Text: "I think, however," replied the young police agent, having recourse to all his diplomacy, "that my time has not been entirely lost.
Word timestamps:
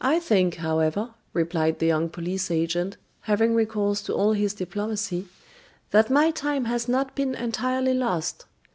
"I 0.00 0.20
think, 0.20 0.54
however," 0.54 1.12
replied 1.34 1.78
the 1.78 1.84
young 1.84 2.08
police 2.08 2.50
agent, 2.50 2.96
having 3.20 3.54
recourse 3.54 4.00
to 4.04 4.14
all 4.14 4.32
his 4.32 4.54
diplomacy, 4.54 5.28
"that 5.90 6.08
my 6.08 6.30
time 6.30 6.64
has 6.64 6.88
not 6.88 7.14
been 7.14 7.34
entirely 7.34 7.92
lost. 7.92 8.46